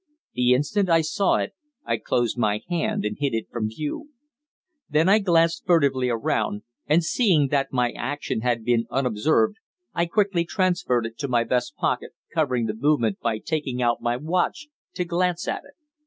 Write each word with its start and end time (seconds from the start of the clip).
The 0.33 0.53
instant 0.55 0.89
I 0.89 1.01
saw 1.01 1.35
it 1.35 1.53
I 1.85 1.97
closed 1.97 2.35
my 2.35 2.61
hand 2.69 3.05
and 3.05 3.17
hid 3.19 3.35
it 3.35 3.51
from 3.51 3.69
view. 3.69 4.09
Then 4.89 5.07
I 5.07 5.19
glanced 5.19 5.67
furtively 5.67 6.09
around, 6.09 6.63
and 6.87 7.03
seeing 7.03 7.49
that 7.49 7.71
my 7.71 7.91
action 7.91 8.41
had 8.41 8.65
been 8.65 8.87
unobserved 8.89 9.57
I 9.93 10.07
quickly 10.07 10.43
transferred 10.43 11.05
it 11.05 11.19
to 11.19 11.27
my 11.27 11.43
vest 11.43 11.75
pocket, 11.75 12.13
covering 12.33 12.65
the 12.65 12.73
movement 12.73 13.19
by 13.19 13.37
taking 13.37 13.79
out 13.79 14.01
my 14.01 14.17
watch 14.17 14.69
to 14.95 15.05
glance 15.05 15.47
at 15.47 15.65
it. 15.65 15.75